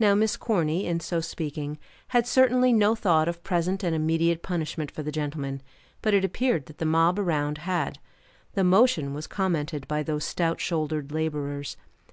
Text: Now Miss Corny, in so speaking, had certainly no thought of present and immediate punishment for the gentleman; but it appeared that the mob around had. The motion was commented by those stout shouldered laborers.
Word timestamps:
Now 0.00 0.16
Miss 0.16 0.36
Corny, 0.36 0.86
in 0.86 0.98
so 0.98 1.20
speaking, 1.20 1.78
had 2.08 2.26
certainly 2.26 2.72
no 2.72 2.96
thought 2.96 3.28
of 3.28 3.44
present 3.44 3.84
and 3.84 3.94
immediate 3.94 4.42
punishment 4.42 4.90
for 4.90 5.04
the 5.04 5.12
gentleman; 5.12 5.62
but 6.02 6.14
it 6.14 6.24
appeared 6.24 6.66
that 6.66 6.78
the 6.78 6.84
mob 6.84 7.16
around 7.16 7.58
had. 7.58 8.00
The 8.54 8.64
motion 8.64 9.14
was 9.14 9.28
commented 9.28 9.86
by 9.86 10.02
those 10.02 10.24
stout 10.24 10.60
shouldered 10.60 11.12
laborers. 11.12 11.76